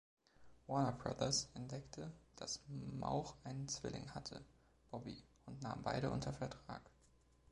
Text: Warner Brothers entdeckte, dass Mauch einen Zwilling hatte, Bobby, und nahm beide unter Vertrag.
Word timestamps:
Warner 0.65 0.93
Brothers 0.93 1.51
entdeckte, 1.53 2.11
dass 2.35 2.63
Mauch 2.99 3.35
einen 3.43 3.67
Zwilling 3.67 4.09
hatte, 4.15 4.43
Bobby, 4.89 5.23
und 5.45 5.61
nahm 5.61 5.83
beide 5.83 6.09
unter 6.09 6.33
Vertrag. 6.33 6.81